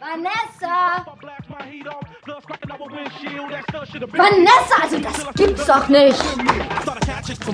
[0.00, 1.04] Vanessa!
[4.12, 6.18] Vanessa, also das gibt's doch nicht!
[6.18, 7.46] Was ist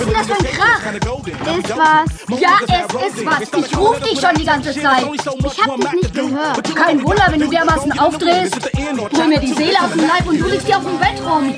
[0.00, 0.92] denn das für ein Krach?
[1.56, 2.40] Ist was?
[2.40, 3.64] Ja, es ist was.
[3.64, 5.04] Ich ruf dich schon die ganze Zeit.
[5.12, 6.74] Ich hab dich nicht gehört.
[6.74, 8.70] Kein Wunder, wenn du dermaßen aufdrehst.
[9.16, 11.54] Hol mir die Seele aus dem Leib und du liegst hier auf dem Bett rum.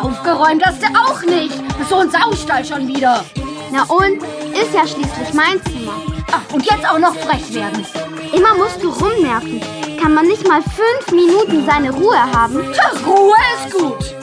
[0.00, 1.56] Aufgeräumt hast du auch nicht.
[1.78, 3.24] Bist so ein Saustall schon wieder.
[3.72, 4.22] Na und?
[4.52, 6.17] Ist ja schließlich mein Zimmer.
[6.30, 7.84] Ach, und jetzt auch noch frech werden.
[8.32, 9.60] Immer musst du rumnerven.
[10.00, 12.60] Kann man nicht mal fünf Minuten seine Ruhe haben?
[12.72, 14.14] Tja, Ruhe ist gut.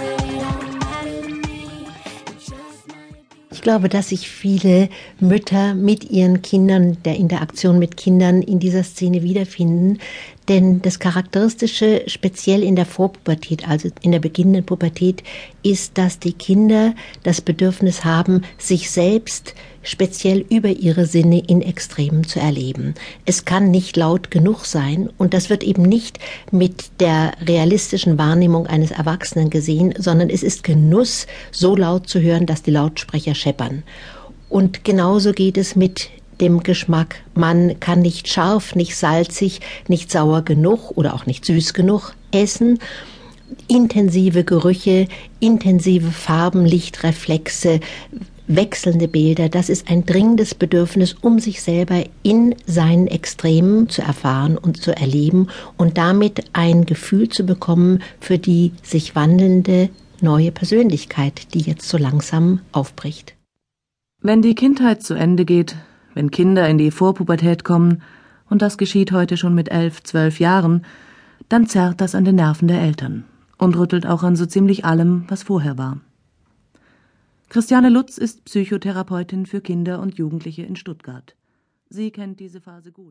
[3.51, 8.83] Ich glaube, dass sich viele Mütter mit ihren Kindern, der Interaktion mit Kindern in dieser
[8.83, 9.97] Szene wiederfinden.
[10.47, 15.23] Denn das Charakteristische, speziell in der Vorpubertät, also in der beginnenden Pubertät,
[15.63, 22.25] ist, dass die Kinder das Bedürfnis haben, sich selbst speziell über ihre Sinne in Extremen
[22.25, 22.95] zu erleben.
[23.25, 26.19] Es kann nicht laut genug sein und das wird eben nicht
[26.51, 32.45] mit der realistischen Wahrnehmung eines Erwachsenen gesehen, sondern es ist Genuss, so laut zu hören,
[32.45, 33.83] dass die Lautsprecher scheppern.
[34.49, 36.09] Und genauso geht es mit
[36.41, 37.23] dem Geschmack.
[37.33, 42.79] Man kann nicht scharf, nicht salzig, nicht sauer genug oder auch nicht süß genug essen.
[43.67, 45.07] Intensive Gerüche,
[45.39, 47.79] intensive Farben, Lichtreflexe,
[48.47, 54.57] wechselnde Bilder, das ist ein dringendes Bedürfnis, um sich selber in seinen Extremen zu erfahren
[54.57, 59.89] und zu erleben und damit ein Gefühl zu bekommen für die sich wandelnde
[60.21, 63.35] neue Persönlichkeit, die jetzt so langsam aufbricht.
[64.21, 65.75] Wenn die Kindheit zu Ende geht,
[66.13, 68.01] wenn Kinder in die Vorpubertät kommen,
[68.49, 70.85] und das geschieht heute schon mit elf, zwölf Jahren,
[71.49, 73.25] dann zerrt das an den Nerven der Eltern
[73.57, 75.99] und rüttelt auch an so ziemlich allem, was vorher war.
[77.49, 81.35] Christiane Lutz ist Psychotherapeutin für Kinder und Jugendliche in Stuttgart.
[81.89, 83.03] Sie kennt diese Phase gut.